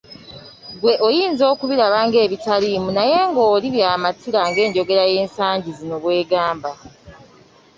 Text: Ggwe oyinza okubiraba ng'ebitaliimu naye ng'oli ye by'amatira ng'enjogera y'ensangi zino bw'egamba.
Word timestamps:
Ggwe 0.75 0.93
oyinza 1.07 1.43
okubiraba 1.53 1.97
ng'ebitaliimu 2.07 2.89
naye 2.97 3.17
ng'oli 3.29 3.67
ye 3.67 3.73
by'amatira 3.75 4.39
ng'enjogera 4.49 5.03
y'ensangi 5.13 5.69
zino 5.77 5.95
bw'egamba. 6.03 6.71